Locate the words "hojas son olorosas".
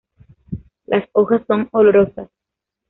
1.13-2.27